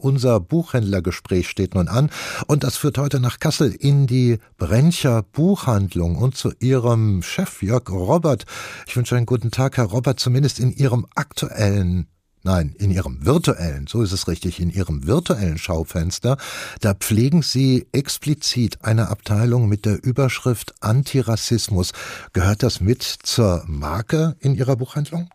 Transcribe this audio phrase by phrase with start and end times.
[0.00, 2.10] Unser Buchhändlergespräch steht nun an
[2.46, 7.90] und das führt heute nach Kassel in die Brencher Buchhandlung und zu Ihrem Chef Jörg
[7.90, 8.46] Robert.
[8.86, 12.06] Ich wünsche einen guten Tag, Herr Robert, zumindest in Ihrem aktuellen
[12.44, 16.36] Nein, in Ihrem virtuellen, so ist es richtig, in Ihrem virtuellen Schaufenster,
[16.80, 21.90] da pflegen Sie explizit eine Abteilung mit der Überschrift Antirassismus.
[22.32, 25.28] Gehört das mit zur Marke in Ihrer Buchhandlung?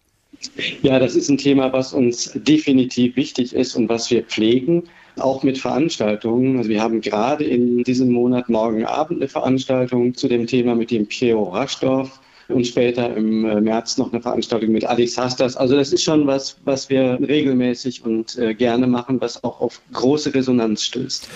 [0.82, 4.84] Ja, das ist ein Thema, was uns definitiv wichtig ist und was wir pflegen,
[5.18, 6.58] auch mit Veranstaltungen.
[6.58, 10.92] Also wir haben gerade in diesem Monat morgen Abend eine Veranstaltung zu dem Thema mit
[10.92, 15.56] dem Piero Raschdorf und später im äh, März noch eine Veranstaltung mit Alex Hastas.
[15.56, 19.82] Also das ist schon was, was wir regelmäßig und äh, gerne machen, was auch auf
[19.94, 21.28] große Resonanz stößt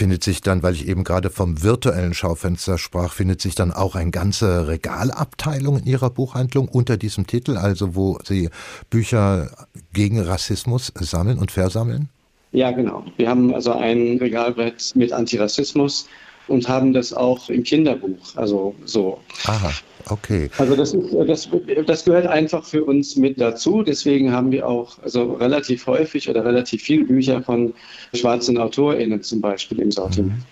[0.00, 3.96] findet sich dann, weil ich eben gerade vom virtuellen Schaufenster sprach, findet sich dann auch
[3.96, 8.48] eine ganze Regalabteilung in Ihrer Buchhandlung unter diesem Titel, also wo Sie
[8.88, 9.50] Bücher
[9.92, 12.08] gegen Rassismus sammeln und versammeln?
[12.52, 13.04] Ja, genau.
[13.18, 16.08] Wir haben also ein Regalbrett mit Antirassismus
[16.50, 19.18] und haben das auch im Kinderbuch, also so.
[19.44, 19.72] Aha.
[20.06, 20.50] Okay.
[20.58, 21.48] Also das, ist, das,
[21.86, 23.82] das gehört einfach für uns mit dazu.
[23.82, 27.74] Deswegen haben wir auch also relativ häufig oder relativ viele Bücher von
[28.14, 30.32] schwarzen AutorInnen zum Beispiel im Sortiment.
[30.38, 30.42] Mhm.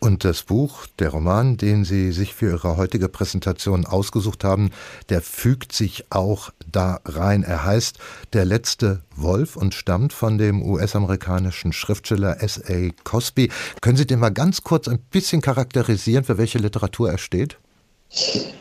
[0.00, 4.70] Und das Buch, der Roman, den Sie sich für Ihre heutige Präsentation ausgesucht haben,
[5.08, 7.42] der fügt sich auch da rein.
[7.42, 7.98] Er heißt
[8.32, 12.90] Der letzte Wolf und stammt von dem US-amerikanischen Schriftsteller S.A.
[13.04, 13.50] Cosby.
[13.80, 17.58] Können Sie den mal ganz kurz ein bisschen charakterisieren, für welche Literatur er steht?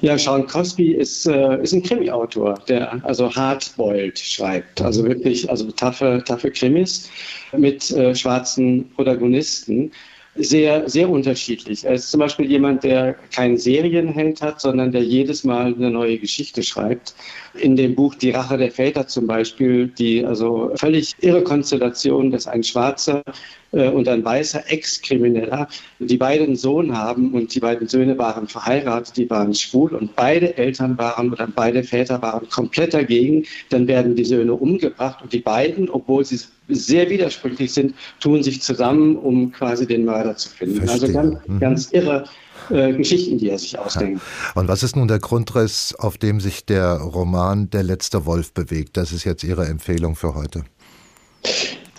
[0.02, 5.72] Ja, Sean Cosby ist, äh, ist ein Krimi-Autor, der also hardboiled schreibt, also wirklich also
[5.72, 7.10] taffe, Krimis
[7.56, 9.92] mit äh, schwarzen Protagonisten.
[10.38, 11.86] Sehr, sehr unterschiedlich.
[11.86, 16.18] Er ist zum Beispiel jemand, der keinen Serienheld hat, sondern der jedes Mal eine neue
[16.18, 17.16] Geschichte schreibt.
[17.54, 22.48] In dem Buch Die Rache der Väter zum Beispiel, die also völlig irre Konstellation, dass
[22.48, 23.24] ein Schwarzer
[23.72, 25.70] äh, und ein weißer Ex-Krimineller,
[26.00, 30.58] die beiden Sohn haben und die beiden Söhne waren verheiratet, die waren schwul und beide
[30.58, 33.46] Eltern waren oder beide Väter waren komplett dagegen.
[33.70, 38.62] Dann werden die Söhne umgebracht und die beiden, obwohl sie sehr widersprüchlich sind, tun sich
[38.62, 40.82] zusammen, um quasi den Mörder zu finden.
[40.82, 41.20] Also Verstehe.
[41.20, 41.60] Also ganz, mhm.
[41.60, 42.26] ganz irre
[42.70, 44.22] äh, Geschichten, die er sich ausdenkt.
[44.56, 48.98] Und was ist nun der Grundriss, auf dem sich der Roman Der letzte Wolf bewegt?
[48.98, 50.64] Das ist jetzt Ihre Empfehlung für heute.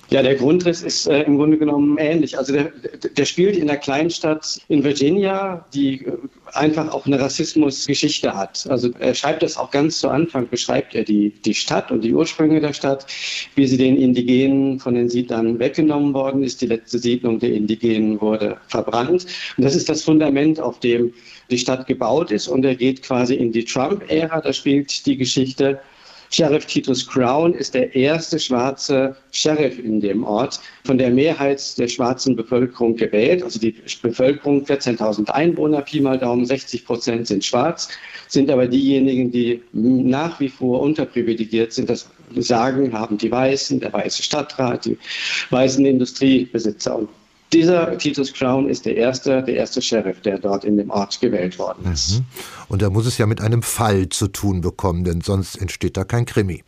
[0.09, 2.39] Ja, der Grundriss ist äh, im Grunde genommen ähnlich.
[2.39, 2.71] Also der,
[3.17, 6.13] der spielt in der Kleinstadt in Virginia, die äh,
[6.53, 8.67] einfach auch eine Rassismusgeschichte hat.
[8.71, 12.15] Also er schreibt das auch ganz zu Anfang, beschreibt er die, die Stadt und die
[12.15, 13.07] Ursprünge der Stadt,
[13.57, 16.63] wie sie den Indigenen von den Siedlern weggenommen worden ist.
[16.63, 19.27] Die letzte Siedlung der Indigenen wurde verbrannt.
[19.57, 21.13] Und das ist das Fundament, auf dem
[21.51, 22.47] die Stadt gebaut ist.
[22.47, 24.41] Und er geht quasi in die Trump-Ära.
[24.41, 25.81] Da spielt die Geschichte
[26.31, 31.89] Sheriff Titus Crown ist der erste schwarze Sheriff in dem Ort, von der Mehrheit der
[31.89, 33.43] schwarzen Bevölkerung gewählt.
[33.43, 37.89] Also die Bevölkerung, 14.000 Einwohner, Pi mal Daumen, 60 Prozent sind schwarz,
[38.29, 41.91] sind aber diejenigen, die nach wie vor unterprivilegiert sind.
[41.91, 44.99] Das Sagen haben die Weißen, der weiße Stadtrat, die
[45.51, 47.07] weißen Industriebesitzer.
[47.53, 51.59] Dieser Titus Crown ist der erste, der erste Sheriff, der dort in dem Ort gewählt
[51.59, 52.19] worden ist.
[52.19, 52.25] Mhm.
[52.69, 56.05] Und er muss es ja mit einem Fall zu tun bekommen, denn sonst entsteht da
[56.05, 56.65] kein Krimi.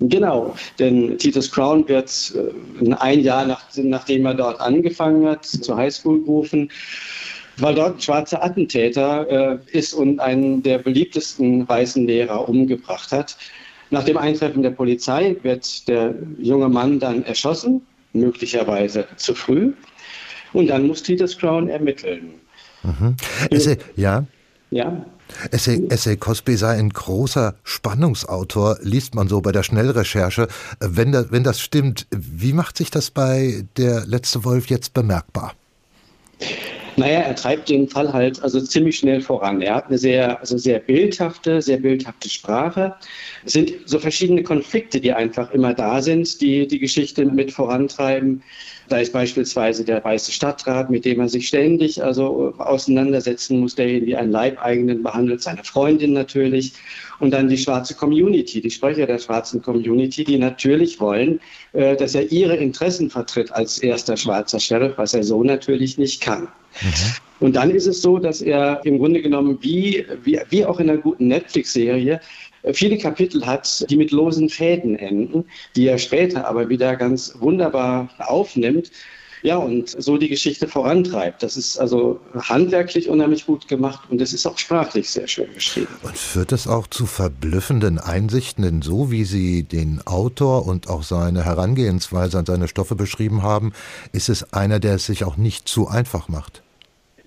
[0.00, 5.76] Genau, denn Titus Crown wird äh, ein Jahr nach, nachdem er dort angefangen hat, zur
[5.76, 6.70] Highschool gerufen,
[7.58, 13.36] weil dort ein schwarzer Attentäter äh, ist und einen der beliebtesten weißen Lehrer umgebracht hat.
[13.90, 17.82] Nach dem Eintreffen der Polizei wird der junge Mann dann erschossen,
[18.12, 19.72] möglicherweise zu früh.
[20.52, 22.34] Und dann muss Titus Crown ermitteln.
[22.82, 23.16] Mhm.
[23.50, 24.24] Esse, ja.
[24.70, 25.04] Ja.
[25.52, 26.16] S.A.
[26.16, 30.48] Cosby sei ein großer Spannungsautor, liest man so bei der Schnellrecherche.
[30.80, 35.54] Wenn das, wenn das stimmt, wie macht sich das bei Der letzte Wolf jetzt bemerkbar?
[37.00, 39.62] Naja, er treibt den Fall halt also ziemlich schnell voran.
[39.62, 42.94] Er hat eine sehr, also sehr bildhafte, sehr bildhafte Sprache.
[43.42, 48.42] Es sind so verschiedene Konflikte, die einfach immer da sind, die die Geschichte mit vorantreiben.
[48.90, 53.88] Da ist beispielsweise der weiße Stadtrat, mit dem er sich ständig also auseinandersetzen muss, der
[53.88, 56.74] ihn wie einen Leibeigenen behandelt, seine Freundin natürlich.
[57.18, 61.40] Und dann die schwarze Community, die Sprecher der schwarzen Community, die natürlich wollen,
[61.72, 66.20] äh, dass er ihre Interessen vertritt als erster schwarzer Sheriff, was er so natürlich nicht
[66.20, 66.48] kann.
[66.82, 66.92] Mhm.
[67.40, 70.90] Und dann ist es so, dass er im Grunde genommen wie, wie, wie auch in
[70.90, 72.20] einer guten Netflix-Serie
[72.72, 75.44] viele Kapitel hat, die mit losen Fäden enden,
[75.74, 78.90] die er später aber wieder ganz wunderbar aufnimmt.
[79.42, 81.42] Ja, und so die Geschichte vorantreibt.
[81.42, 85.88] Das ist also handwerklich unheimlich gut gemacht und es ist auch sprachlich sehr schön geschrieben.
[86.02, 91.02] Und führt es auch zu verblüffenden Einsichten, denn so wie Sie den Autor und auch
[91.02, 93.72] seine Herangehensweise an seine Stoffe beschrieben haben,
[94.12, 96.62] ist es einer, der es sich auch nicht zu einfach macht.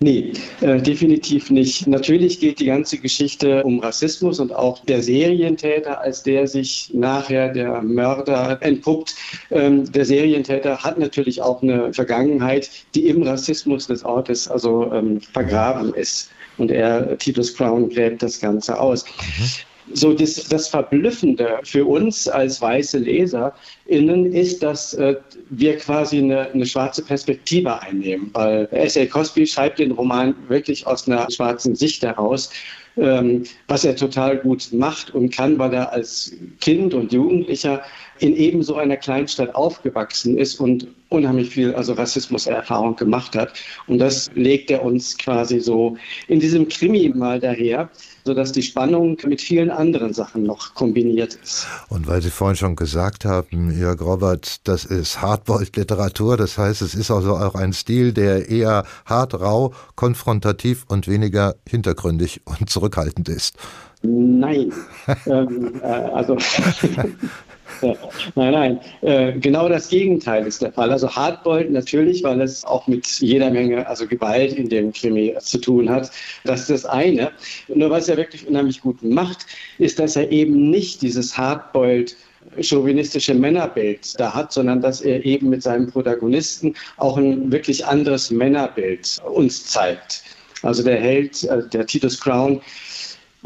[0.00, 1.86] Nee, äh, definitiv nicht.
[1.86, 7.52] Natürlich geht die ganze Geschichte um Rassismus und auch der Serientäter, als der sich nachher
[7.52, 9.14] der Mörder entpuppt.
[9.50, 15.20] Ähm, der Serientäter hat natürlich auch eine Vergangenheit, die im Rassismus des Ortes also ähm,
[15.20, 16.30] vergraben ist.
[16.58, 19.04] Und er, Titus Crown, gräbt das Ganze aus.
[19.04, 19.73] Mhm.
[19.92, 25.16] So das, das Verblüffende für uns als weiße LeserInnen ist, dass äh,
[25.50, 29.04] wir quasi eine, eine schwarze Perspektive einnehmen, weil S.A.
[29.04, 32.50] Cosby schreibt den Roman wirklich aus einer schwarzen Sicht heraus
[32.96, 37.82] ähm, was er total gut macht und kann, weil er als Kind und Jugendlicher
[38.18, 43.52] in ebenso einer Kleinstadt aufgewachsen ist und unheimlich viel also Rassismuserfahrung gemacht hat.
[43.86, 45.96] Und das legt er uns quasi so
[46.28, 47.88] in diesem Krimi mal daher,
[48.24, 51.66] sodass die Spannung mit vielen anderen Sachen noch kombiniert ist.
[51.88, 56.94] Und weil Sie vorhin schon gesagt haben, Jörg Robert, das ist Hardboiled-Literatur, das heißt, es
[56.94, 63.28] ist also auch ein Stil, der eher hart, rau, konfrontativ und weniger hintergründig und zurückhaltend
[63.28, 63.56] ist.
[64.02, 64.72] Nein.
[65.26, 66.36] ähm, äh, also
[68.34, 68.80] nein, nein.
[69.02, 70.90] Äh, genau das Gegenteil ist der Fall.
[70.90, 75.58] Also Hardboiled natürlich, weil es auch mit jeder Menge also Gewalt in dem Krimi zu
[75.58, 76.10] tun hat.
[76.44, 77.30] Das ist das eine.
[77.68, 79.46] Nur was er wirklich unheimlich gut macht,
[79.78, 82.16] ist, dass er eben nicht dieses Hardboiled
[82.60, 88.30] chauvinistische Männerbild da hat, sondern dass er eben mit seinem Protagonisten auch ein wirklich anderes
[88.30, 90.22] Männerbild uns zeigt.
[90.62, 92.60] Also der Held, äh, der Titus Crown,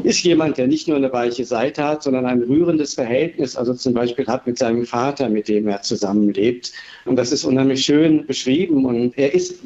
[0.03, 3.93] ist jemand, der nicht nur eine weiche Seite hat, sondern ein rührendes Verhältnis, also zum
[3.93, 6.71] Beispiel hat mit seinem Vater, mit dem er zusammenlebt.
[7.05, 8.85] Und das ist unheimlich schön beschrieben.
[8.85, 9.59] Und er ist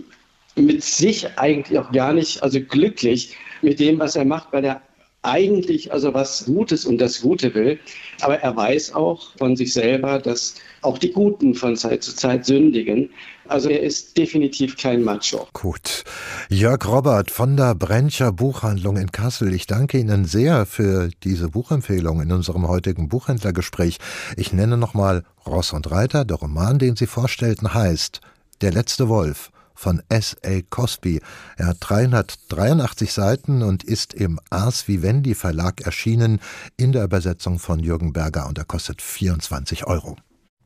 [0.55, 4.81] mit sich eigentlich auch gar nicht, also glücklich mit dem, was er macht, weil er
[5.23, 7.79] eigentlich also was Gutes und das Gute will.
[8.21, 12.45] Aber er weiß auch von sich selber, dass auch die Guten von Zeit zu Zeit
[12.45, 13.09] sündigen.
[13.47, 15.47] Also er ist definitiv kein Macho.
[15.53, 16.03] Gut.
[16.49, 19.53] Jörg Robert von der Brencher Buchhandlung in Kassel.
[19.53, 23.97] Ich danke Ihnen sehr für diese Buchempfehlung in unserem heutigen Buchhändlergespräch.
[24.37, 26.25] Ich nenne nochmal Ross und Reiter.
[26.25, 28.21] Der Roman, den Sie vorstellten, heißt
[28.61, 30.35] Der letzte Wolf von S.
[30.45, 30.61] A.
[30.69, 31.21] Cosby.
[31.57, 36.39] Er hat 383 Seiten und ist im Ars Vivendi Verlag erschienen
[36.77, 40.15] in der Übersetzung von Jürgen Berger und er kostet 24 Euro.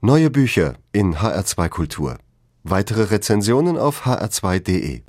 [0.02, 2.18] Neue Bücher in HR2 Kultur.
[2.64, 5.02] Weitere Rezensionen auf hr2.de